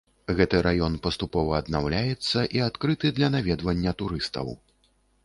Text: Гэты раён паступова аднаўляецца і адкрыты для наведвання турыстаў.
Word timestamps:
Гэты 0.37 0.59
раён 0.67 0.93
паступова 1.07 1.59
аднаўляецца 1.63 2.39
і 2.57 2.63
адкрыты 2.69 3.13
для 3.19 3.29
наведвання 3.37 3.95
турыстаў. 4.01 4.51